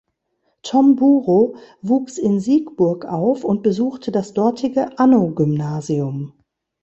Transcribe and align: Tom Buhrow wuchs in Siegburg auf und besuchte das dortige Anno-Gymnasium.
Tom 0.63 0.95
Buhrow 0.95 1.57
wuchs 1.83 2.17
in 2.17 2.39
Siegburg 2.39 3.05
auf 3.05 3.43
und 3.43 3.61
besuchte 3.61 4.11
das 4.11 4.33
dortige 4.33 4.97
Anno-Gymnasium. 4.97 6.33